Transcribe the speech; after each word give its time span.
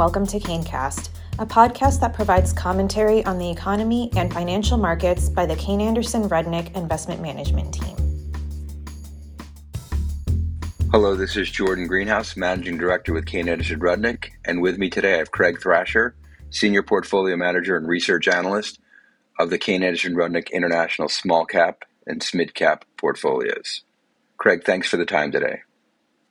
welcome 0.00 0.26
to 0.26 0.40
KayneCast, 0.40 1.10
a 1.38 1.44
podcast 1.44 2.00
that 2.00 2.14
provides 2.14 2.54
commentary 2.54 3.22
on 3.26 3.36
the 3.36 3.50
economy 3.50 4.10
and 4.16 4.32
financial 4.32 4.78
markets 4.78 5.28
by 5.28 5.44
the 5.44 5.54
Kayne 5.56 5.82
Anderson 5.82 6.26
Rudnick 6.26 6.74
Investment 6.74 7.20
Management 7.20 7.74
Team. 7.74 7.96
Hello, 10.90 11.14
this 11.14 11.36
is 11.36 11.50
Jordan 11.50 11.86
Greenhouse, 11.86 12.34
Managing 12.34 12.78
Director 12.78 13.12
with 13.12 13.26
Kayne 13.26 13.46
Anderson 13.46 13.78
Rudnick, 13.78 14.30
and 14.46 14.62
with 14.62 14.78
me 14.78 14.88
today 14.88 15.16
I 15.16 15.18
have 15.18 15.32
Craig 15.32 15.60
Thrasher, 15.60 16.14
Senior 16.48 16.82
Portfolio 16.82 17.36
Manager 17.36 17.76
and 17.76 17.86
Research 17.86 18.26
Analyst 18.26 18.80
of 19.38 19.50
the 19.50 19.58
Kayne 19.58 19.82
Anderson 19.82 20.14
Rudnick 20.14 20.50
International 20.50 21.10
Small 21.10 21.44
Cap 21.44 21.84
and 22.06 22.26
Mid 22.32 22.54
Cap 22.54 22.86
portfolios. 22.96 23.82
Craig, 24.38 24.64
thanks 24.64 24.88
for 24.88 24.96
the 24.96 25.04
time 25.04 25.30
today. 25.30 25.60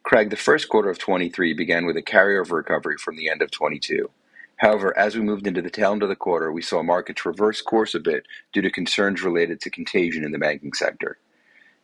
Craig, 0.10 0.32
the 0.32 0.36
first 0.36 0.70
quarter 0.70 0.90
of 0.90 0.98
23 0.98 1.54
began 1.54 1.86
with 1.86 1.96
a 1.96 2.02
carryover 2.02 2.54
recovery 2.54 2.98
from 2.98 3.16
the 3.16 3.30
end 3.30 3.44
of 3.44 3.52
22. 3.52 4.10
However, 4.56 4.98
as 4.98 5.16
we 5.16 5.22
moved 5.22 5.46
into 5.46 5.62
the 5.62 5.70
tail 5.70 5.92
end 5.92 6.02
of 6.02 6.10
the 6.10 6.16
quarter, 6.16 6.52
we 6.52 6.64
saw 6.64 6.82
markets 6.82 7.28
reverse 7.28 7.62
course 7.62 7.94
a 7.94 8.00
bit 8.00 8.26
due 8.52 8.64
to 8.64 8.72
concerns 8.72 9.22
related 9.22 9.62
to 9.62 9.70
contagion 9.70 10.24
in 10.24 10.32
the 10.32 10.40
banking 10.40 10.74
sector. 10.74 11.20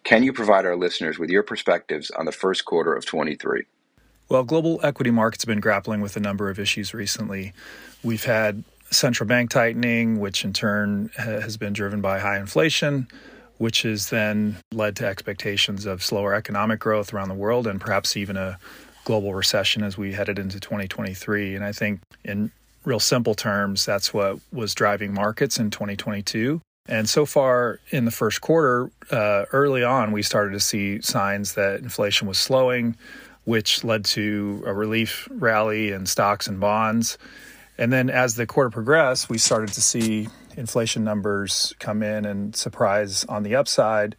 Can 0.03 0.23
you 0.23 0.33
provide 0.33 0.65
our 0.65 0.75
listeners 0.75 1.19
with 1.19 1.29
your 1.29 1.43
perspectives 1.43 2.09
on 2.09 2.25
the 2.25 2.31
first 2.31 2.65
quarter 2.65 2.95
of 2.95 3.05
23? 3.05 3.65
Well, 4.27 4.43
global 4.43 4.79
equity 4.81 5.11
markets 5.11 5.43
have 5.43 5.49
been 5.49 5.59
grappling 5.59 6.01
with 6.01 6.17
a 6.17 6.19
number 6.19 6.49
of 6.49 6.57
issues 6.57 6.95
recently. 6.95 7.53
We've 8.01 8.25
had 8.25 8.63
central 8.89 9.27
bank 9.27 9.51
tightening, 9.51 10.19
which 10.19 10.43
in 10.43 10.51
turn 10.51 11.11
has 11.15 11.57
been 11.57 11.73
driven 11.73 12.01
by 12.01 12.17
high 12.17 12.39
inflation 12.39 13.07
which 13.57 13.83
has 13.83 14.09
then 14.09 14.57
led 14.73 14.95
to 14.97 15.05
expectations 15.05 15.85
of 15.85 16.03
slower 16.03 16.33
economic 16.33 16.79
growth 16.79 17.13
around 17.13 17.29
the 17.29 17.35
world 17.35 17.67
and 17.67 17.79
perhaps 17.79 18.17
even 18.17 18.37
a 18.37 18.57
global 19.05 19.33
recession 19.33 19.83
as 19.83 19.97
we 19.97 20.13
headed 20.13 20.37
into 20.37 20.59
2023. 20.59 21.55
And 21.55 21.63
I 21.63 21.71
think, 21.71 22.01
in 22.23 22.51
real 22.83 22.99
simple 22.99 23.35
terms, 23.35 23.85
that's 23.85 24.13
what 24.13 24.39
was 24.51 24.75
driving 24.75 25.13
markets 25.13 25.57
in 25.57 25.71
2022. 25.71 26.61
And 26.87 27.09
so 27.09 27.25
far 27.25 27.79
in 27.89 28.05
the 28.05 28.11
first 28.11 28.41
quarter, 28.41 28.91
uh, 29.09 29.45
early 29.51 29.83
on, 29.83 30.11
we 30.11 30.21
started 30.21 30.51
to 30.51 30.59
see 30.59 31.01
signs 31.01 31.53
that 31.53 31.79
inflation 31.79 32.27
was 32.27 32.37
slowing, 32.37 32.95
which 33.45 33.83
led 33.83 34.05
to 34.05 34.63
a 34.65 34.73
relief 34.73 35.27
rally 35.31 35.91
in 35.91 36.05
stocks 36.05 36.47
and 36.47 36.59
bonds. 36.59 37.17
And 37.77 37.91
then 37.91 38.09
as 38.09 38.35
the 38.35 38.45
quarter 38.45 38.69
progressed, 38.69 39.29
we 39.29 39.37
started 39.37 39.73
to 39.73 39.81
see 39.81 40.27
inflation 40.57 41.03
numbers 41.03 41.73
come 41.79 42.03
in 42.03 42.25
and 42.25 42.55
surprise 42.55 43.25
on 43.25 43.43
the 43.43 43.55
upside. 43.55 44.15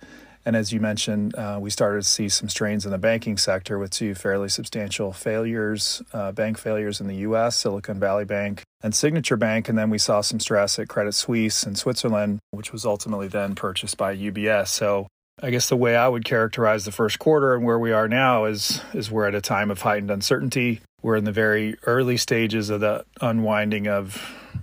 And 0.47 0.55
as 0.55 0.73
you 0.73 0.79
mentioned, 0.79 1.34
uh, 1.34 1.59
we 1.61 1.70
started 1.70 2.05
to 2.05 2.09
see 2.09 2.29
some 2.29 2.48
strains 2.48 2.87
in 2.87 2.92
the 2.92 2.98
banking 2.98 3.37
sector 3.37 3.81
with 3.81 3.91
two 3.91 4.15
fairly 4.15 4.48
substantial 4.48 5.12
failures, 5.12 6.03
uh, 6.12 6.31
bank 6.31 6.57
failures 6.57 7.01
in 7.01 7.09
the 7.09 7.17
US, 7.17 7.57
Silicon 7.57 7.98
Valley 7.98 8.25
Bank 8.25 8.62
and 8.81 8.95
Signature 8.95 9.37
Bank. 9.37 9.69
And 9.69 9.77
then 9.77 9.91
we 9.91 9.98
saw 9.98 10.20
some 10.20 10.39
stress 10.39 10.79
at 10.79 10.87
Credit 10.89 11.12
Suisse 11.12 11.64
in 11.64 11.75
Switzerland, 11.75 12.39
which 12.53 12.73
was 12.73 12.87
ultimately 12.87 13.27
then 13.27 13.57
purchased 13.57 13.97
by 13.97 14.17
UBS. 14.17 14.69
So 14.69 15.09
I 15.42 15.51
guess 15.51 15.69
the 15.69 15.77
way 15.77 15.97
I 15.97 16.07
would 16.07 16.25
characterize 16.25 16.84
the 16.84 16.92
first 16.92 17.19
quarter 17.19 17.57
and 17.57 17.64
where 17.64 17.79
we 17.79 17.91
are 17.91 18.07
now 18.07 18.45
is, 18.45 18.81
is 18.95 19.11
we're 19.11 19.27
at 19.27 19.34
a 19.34 19.41
time 19.41 19.73
of 19.73 19.83
heightened 19.83 20.12
uncertainty. 20.12 20.81
We're 21.03 21.17
in 21.17 21.25
the 21.25 21.33
very 21.33 21.77
early 21.83 22.17
stages 22.17 22.70
of 22.70 22.81
the 22.81 23.05
unwinding 23.20 23.89
of 23.89 24.17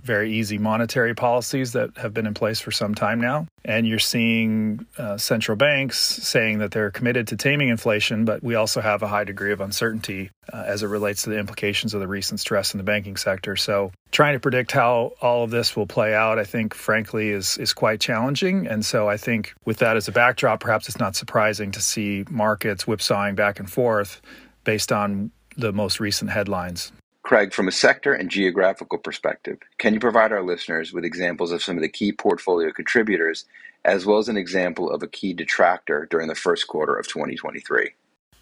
very 0.04 0.32
easy 0.34 0.58
monetary 0.58 1.14
policies 1.14 1.72
that 1.72 1.96
have 1.96 2.12
been 2.12 2.26
in 2.26 2.34
place 2.34 2.60
for 2.60 2.70
some 2.70 2.94
time 2.94 3.20
now. 3.20 3.46
And 3.64 3.88
you're 3.88 3.98
seeing 3.98 4.86
uh, 4.98 5.16
central 5.16 5.56
banks 5.56 5.98
saying 5.98 6.58
that 6.58 6.70
they're 6.70 6.90
committed 6.90 7.28
to 7.28 7.36
taming 7.36 7.70
inflation, 7.70 8.26
but 8.26 8.42
we 8.42 8.54
also 8.54 8.82
have 8.82 9.02
a 9.02 9.08
high 9.08 9.24
degree 9.24 9.52
of 9.52 9.62
uncertainty 9.62 10.30
uh, 10.52 10.62
as 10.66 10.82
it 10.82 10.88
relates 10.88 11.22
to 11.22 11.30
the 11.30 11.38
implications 11.38 11.94
of 11.94 12.00
the 12.00 12.06
recent 12.06 12.38
stress 12.38 12.74
in 12.74 12.78
the 12.78 12.84
banking 12.84 13.16
sector. 13.16 13.56
So, 13.56 13.92
trying 14.10 14.34
to 14.34 14.40
predict 14.40 14.72
how 14.72 15.12
all 15.22 15.44
of 15.44 15.50
this 15.50 15.74
will 15.74 15.86
play 15.86 16.14
out, 16.14 16.38
I 16.38 16.44
think, 16.44 16.74
frankly, 16.74 17.30
is 17.30 17.56
is 17.56 17.72
quite 17.72 18.00
challenging. 18.00 18.66
And 18.66 18.84
so, 18.84 19.08
I 19.08 19.16
think 19.16 19.54
with 19.64 19.78
that 19.78 19.96
as 19.96 20.06
a 20.06 20.12
backdrop, 20.12 20.60
perhaps 20.60 20.88
it's 20.88 20.98
not 20.98 21.16
surprising 21.16 21.72
to 21.72 21.80
see 21.80 22.24
markets 22.28 22.84
whipsawing 22.84 23.34
back 23.34 23.58
and 23.58 23.70
forth 23.70 24.20
based 24.64 24.92
on 24.92 25.30
the 25.56 25.72
most 25.72 26.00
recent 26.00 26.30
headlines. 26.30 26.92
Craig, 27.24 27.54
from 27.54 27.68
a 27.68 27.72
sector 27.72 28.12
and 28.12 28.30
geographical 28.30 28.98
perspective, 28.98 29.58
can 29.78 29.94
you 29.94 30.00
provide 30.00 30.30
our 30.30 30.42
listeners 30.42 30.92
with 30.92 31.06
examples 31.06 31.52
of 31.52 31.62
some 31.62 31.76
of 31.76 31.82
the 31.82 31.88
key 31.88 32.12
portfolio 32.12 32.70
contributors, 32.70 33.46
as 33.82 34.04
well 34.04 34.18
as 34.18 34.28
an 34.28 34.36
example 34.36 34.90
of 34.90 35.02
a 35.02 35.06
key 35.08 35.32
detractor 35.32 36.06
during 36.10 36.28
the 36.28 36.34
first 36.34 36.68
quarter 36.68 36.94
of 36.94 37.08
2023? 37.08 37.90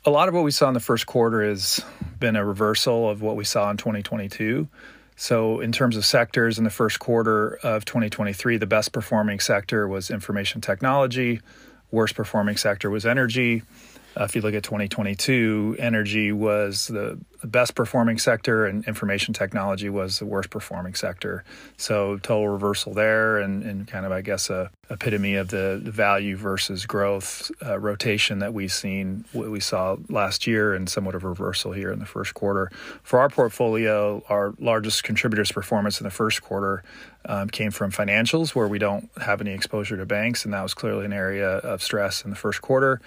A 0.05 0.11
lot 0.11 0.27
of 0.27 0.35
what 0.35 0.43
we 0.43 0.51
saw 0.51 0.67
in 0.67 0.75
the 0.75 0.81
first 0.81 1.07
quarter 1.07 1.49
has 1.49 1.85
been 2.19 2.35
a 2.35 2.45
reversal 2.45 3.09
of 3.09 3.23
what 3.23 3.37
we 3.37 3.45
saw 3.45 3.71
in 3.71 3.77
2022. 3.77 4.67
So, 5.15 5.61
in 5.61 5.71
terms 5.71 5.97
of 5.97 6.05
sectors 6.05 6.59
in 6.59 6.65
the 6.65 6.71
first 6.71 6.99
quarter 6.99 7.61
of 7.63 7.85
2023, 7.85 8.57
the 8.57 8.67
best 8.67 8.91
performing 8.91 9.39
sector 9.39 9.87
was 9.87 10.11
information 10.11 10.61
technology, 10.61 11.41
worst 11.93 12.17
performing 12.17 12.57
sector 12.57 12.91
was 12.91 13.07
energy. 13.07 13.63
Uh, 14.17 14.25
if 14.25 14.35
you 14.35 14.43
look 14.43 14.55
at 14.55 14.63
2022, 14.63 15.77
energy 15.79 16.33
was 16.33 16.89
the 16.89 17.19
the 17.43 17.49
best 17.49 17.75
performing 17.75 18.19
sector 18.19 18.67
and 18.67 18.87
information 18.87 19.35
technology 19.35 19.89
was 19.89 20.21
the 20.21 20.25
worst 20.25 20.49
performing 20.49 20.95
sector. 20.95 21.43
So 21.77 22.19
total 22.19 22.49
reversal 22.49 22.95
there 22.95 23.39
and, 23.39 23.65
and 23.65 23.87
kind 23.87 24.07
of, 24.07 24.13
I 24.13 24.23
guess, 24.23 24.49
a 24.49 24.71
epitome 24.91 25.35
of 25.35 25.49
the, 25.49 25.81
the 25.83 25.91
value 25.91 26.37
versus 26.37 26.87
growth 26.87 27.51
uh, 27.65 27.79
rotation 27.79 28.39
that 28.39 28.55
we've 28.55 28.73
seen, 28.73 29.25
what 29.33 29.51
we 29.51 29.59
saw 29.59 29.97
last 30.09 30.47
year 30.47 30.73
and 30.73 30.89
somewhat 30.89 31.17
of 31.17 31.25
a 31.25 31.29
reversal 31.29 31.73
here 31.73 31.91
in 31.91 31.99
the 31.99 32.07
first 32.07 32.35
quarter. 32.35 32.71
For 33.03 33.19
our 33.19 33.29
portfolio, 33.29 34.23
our 34.29 34.55
largest 34.61 35.03
contributors 35.03 35.51
performance 35.51 36.01
in 36.01 36.05
the 36.05 36.11
first 36.11 36.43
quarter 36.43 36.85
um, 37.25 37.49
came 37.49 37.71
from 37.71 37.91
financials 37.91 38.55
where 38.55 38.69
we 38.69 38.79
don't 38.79 39.11
have 39.21 39.41
any 39.41 39.53
exposure 39.53 39.97
to 39.97 40.07
banks, 40.07 40.45
and 40.45 40.55
that 40.55 40.63
was 40.63 40.75
clearly 40.75 41.07
an 41.07 41.13
area 41.13 41.49
of 41.49 41.83
stress 41.83 42.23
in 42.23 42.31
the 42.31 42.37
first 42.37 42.63
quarter, 42.63 43.01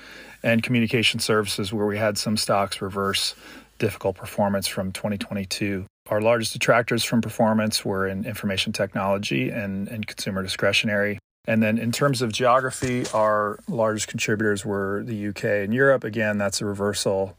and 0.44 0.64
communication 0.64 0.95
services 1.04 1.74
where 1.74 1.86
we 1.86 1.98
had 1.98 2.18
some 2.18 2.38
stocks 2.38 2.82
reverse 2.82 3.36
difficult 3.80 4.16
performance 4.16 4.68
from 4.68 4.92
2022. 4.92 5.86
Our 6.10 6.22
largest 6.22 6.54
detractors 6.54 7.04
from 7.04 7.22
performance 7.22 7.84
were 7.84 8.08
in 8.08 8.26
information 8.26 8.74
technology 8.74 9.50
and, 9.50 9.88
and 9.88 10.06
consumer 10.06 10.44
discretionary. 10.44 11.20
And 11.48 11.62
then 11.62 11.78
in 11.78 11.92
terms 11.92 12.22
of 12.22 12.32
geography, 12.32 13.06
our 13.14 13.60
largest 13.68 14.08
contributors 14.08 14.66
were 14.66 15.04
the 15.04 15.28
UK 15.28 15.44
and 15.44 15.74
Europe. 15.74 16.04
Again, 16.04 16.38
that's 16.38 16.62
a 16.62 16.66
reversal 16.66 17.36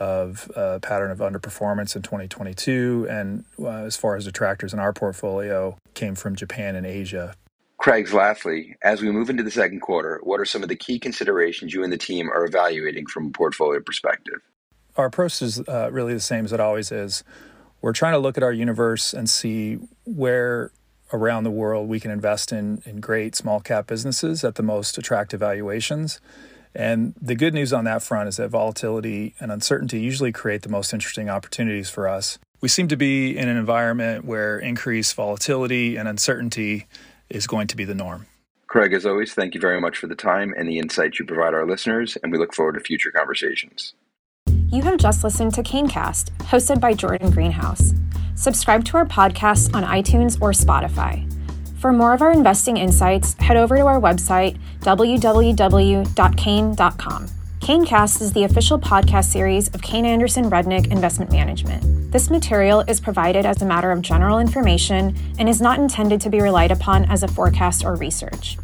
of 0.00 0.50
a 0.56 0.80
pattern 0.80 1.10
of 1.10 1.18
underperformance 1.18 1.94
in 1.94 2.02
2022. 2.02 3.06
And 3.08 3.44
uh, 3.60 3.68
as 3.68 3.96
far 3.96 4.16
as 4.16 4.24
detractors 4.24 4.72
in 4.72 4.80
our 4.80 4.92
portfolio, 4.92 5.76
came 5.94 6.14
from 6.14 6.34
Japan 6.34 6.74
and 6.74 6.86
Asia. 6.86 7.34
Craig, 7.84 8.10
lastly, 8.14 8.76
as 8.80 9.02
we 9.02 9.10
move 9.10 9.28
into 9.28 9.42
the 9.42 9.50
second 9.50 9.80
quarter, 9.80 10.18
what 10.22 10.40
are 10.40 10.46
some 10.46 10.62
of 10.62 10.70
the 10.70 10.74
key 10.74 10.98
considerations 10.98 11.74
you 11.74 11.84
and 11.84 11.92
the 11.92 11.98
team 11.98 12.30
are 12.30 12.46
evaluating 12.46 13.04
from 13.04 13.26
a 13.26 13.30
portfolio 13.30 13.78
perspective? 13.78 14.40
our 14.96 15.04
approach 15.04 15.42
is 15.42 15.60
uh, 15.68 15.90
really 15.92 16.14
the 16.14 16.20
same 16.20 16.46
as 16.46 16.52
it 16.54 16.60
always 16.60 16.90
is. 16.90 17.24
We're 17.82 17.92
trying 17.92 18.14
to 18.14 18.18
look 18.18 18.38
at 18.38 18.42
our 18.42 18.54
universe 18.54 19.12
and 19.12 19.28
see 19.28 19.80
where 20.04 20.70
around 21.12 21.44
the 21.44 21.50
world 21.50 21.86
we 21.86 22.00
can 22.00 22.10
invest 22.10 22.52
in, 22.52 22.82
in 22.86 23.00
great 23.00 23.34
small 23.34 23.60
cap 23.60 23.86
businesses 23.86 24.44
at 24.44 24.54
the 24.54 24.62
most 24.62 24.96
attractive 24.96 25.40
valuations. 25.40 26.20
And 26.74 27.12
the 27.20 27.34
good 27.34 27.52
news 27.52 27.70
on 27.74 27.84
that 27.84 28.02
front 28.02 28.30
is 28.30 28.38
that 28.38 28.48
volatility 28.48 29.34
and 29.38 29.52
uncertainty 29.52 30.00
usually 30.00 30.32
create 30.32 30.62
the 30.62 30.70
most 30.70 30.94
interesting 30.94 31.28
opportunities 31.28 31.90
for 31.90 32.08
us. 32.08 32.38
We 32.62 32.68
seem 32.68 32.88
to 32.88 32.96
be 32.96 33.36
in 33.36 33.46
an 33.46 33.58
environment 33.58 34.24
where 34.24 34.58
increased 34.58 35.14
volatility 35.14 35.96
and 35.96 36.08
uncertainty 36.08 36.86
is 37.30 37.46
going 37.46 37.66
to 37.68 37.76
be 37.76 37.84
the 37.84 37.94
norm. 37.94 38.26
Craig, 38.66 38.92
as 38.92 39.06
always, 39.06 39.34
thank 39.34 39.54
you 39.54 39.60
very 39.60 39.80
much 39.80 39.96
for 39.98 40.06
the 40.08 40.16
time 40.16 40.52
and 40.56 40.68
the 40.68 40.78
insights 40.78 41.18
you 41.18 41.24
provide 41.24 41.54
our 41.54 41.66
listeners, 41.66 42.18
and 42.22 42.32
we 42.32 42.38
look 42.38 42.52
forward 42.54 42.74
to 42.74 42.80
future 42.80 43.12
conversations. 43.12 43.94
You 44.68 44.82
have 44.82 44.96
just 44.98 45.22
listened 45.22 45.54
to 45.54 45.62
KayneCast, 45.62 46.30
hosted 46.38 46.80
by 46.80 46.94
Jordan 46.94 47.30
Greenhouse. 47.30 47.94
Subscribe 48.34 48.84
to 48.86 48.96
our 48.96 49.06
podcast 49.06 49.72
on 49.74 49.84
iTunes 49.84 50.36
or 50.40 50.50
Spotify. 50.50 51.30
For 51.78 51.92
more 51.92 52.14
of 52.14 52.22
our 52.22 52.32
investing 52.32 52.78
insights, 52.78 53.34
head 53.34 53.56
over 53.56 53.76
to 53.76 53.86
our 53.86 54.00
website, 54.00 54.58
www.kayne.com. 54.80 56.06
KayneCast 57.64 58.20
is 58.20 58.34
the 58.34 58.44
official 58.44 58.78
podcast 58.78 59.32
series 59.32 59.68
of 59.68 59.80
Kayne 59.80 60.04
Anderson 60.04 60.50
Rudnick 60.50 60.92
Investment 60.92 61.32
Management. 61.32 62.12
This 62.12 62.28
material 62.28 62.80
is 62.80 63.00
provided 63.00 63.46
as 63.46 63.62
a 63.62 63.64
matter 63.64 63.90
of 63.90 64.02
general 64.02 64.38
information 64.38 65.16
and 65.38 65.48
is 65.48 65.62
not 65.62 65.78
intended 65.78 66.20
to 66.20 66.28
be 66.28 66.42
relied 66.42 66.70
upon 66.70 67.06
as 67.06 67.22
a 67.22 67.28
forecast 67.28 67.82
or 67.82 67.94
research. 67.94 68.58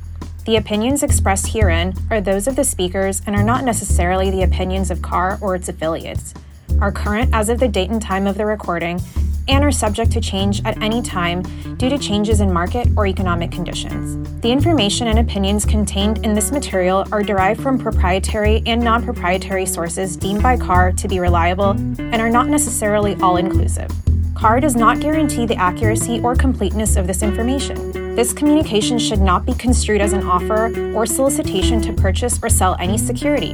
The 0.45 0.57
opinions 0.57 1.03
expressed 1.03 1.47
herein 1.47 1.95
are 2.11 2.21
those 2.21 2.47
of 2.47 2.57
the 2.57 2.63
speakers 2.63 3.23
and 3.27 3.35
are 3.35 3.43
not 3.43 3.65
necessarily 3.65 4.31
the 4.31 4.43
opinions 4.43 4.91
of 4.91 5.01
KAR 5.01 5.39
or 5.41 5.55
its 5.55 5.71
affiliates, 5.71 6.35
are 6.79 6.93
current 6.93 7.31
as 7.33 7.49
of 7.49 7.59
the 7.59 7.69
date 7.69 7.89
and 7.89 8.03
time 8.03 8.27
of 8.27 8.37
the 8.37 8.45
recording, 8.45 9.01
and 9.49 9.65
are 9.65 9.73
subject 9.73 10.13
to 10.13 10.21
change 10.21 10.63
at 10.65 10.81
any 10.83 11.03
time 11.03 11.43
due 11.77 11.89
to 11.89 11.99
changes 11.99 12.41
in 12.41 12.53
market 12.53 12.89
or 12.97 13.07
economic 13.07 13.51
conditions. 13.51 14.17
The 14.41 14.51
information 14.51 15.09
and 15.09 15.19
opinions 15.19 15.65
contained 15.65 16.25
in 16.25 16.35
this 16.35 16.53
material 16.53 17.07
are 17.13 17.23
derived 17.23 17.63
from 17.63 17.79
proprietary 17.79 18.63
and 18.67 18.83
non 18.83 19.05
proprietary 19.05 19.67
sources 19.67 20.17
deemed 20.17 20.43
by 20.43 20.57
KAR 20.57 20.93
to 20.93 21.09
be 21.09 21.21
reliable 21.21 21.71
and 21.71 22.17
are 22.17 22.31
not 22.31 22.49
necessarily 22.49 23.17
all 23.17 23.37
inclusive. 23.37 23.91
KAR 24.35 24.59
does 24.59 24.75
not 24.75 25.01
guarantee 25.01 25.45
the 25.45 25.57
accuracy 25.57 26.19
or 26.21 26.35
completeness 26.35 26.97
of 26.97 27.07
this 27.07 27.23
information. 27.23 28.17
This 28.17 28.33
communication 28.33 28.99
should 28.99 29.21
not 29.21 29.45
be 29.45 29.53
construed 29.53 30.01
as 30.01 30.15
an 30.15 30.27
offer 30.27 30.73
or 30.95 31.05
solicitation 31.05 31.81
to 31.83 31.93
purchase 31.93 32.41
or 32.43 32.49
sell 32.49 32.75
any 32.81 32.97
security. 32.97 33.53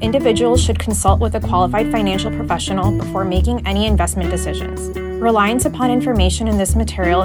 Individuals 0.00 0.62
should 0.62 0.78
consult 0.78 1.20
with 1.20 1.34
a 1.36 1.40
qualified 1.40 1.90
financial 1.90 2.30
professional 2.30 2.96
before 2.98 3.24
making 3.24 3.64
any 3.66 3.86
investment 3.86 4.30
decisions. 4.30 5.07
Reliance 5.18 5.64
upon 5.64 5.90
information 5.90 6.46
in 6.46 6.58
this 6.58 6.76
material 6.76 7.22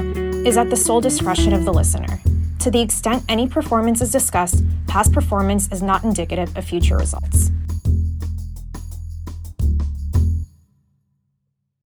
is 0.48 0.58
at 0.58 0.72
the 0.72 0.76
sole 0.76 1.00
discretion 1.00 1.54
of 1.54 1.64
the 1.64 1.72
listener. 1.72 2.20
To 2.62 2.72
the 2.72 2.82
extent 2.82 3.24
any 3.30 3.48
performance 3.48 4.02
is 4.02 4.12
discussed, 4.12 4.64
past 4.88 5.14
performance 5.14 5.72
is 5.72 5.84
not 5.84 6.04
indicative 6.04 6.58
of 6.58 6.66
future 6.66 6.98
results. 6.98 7.52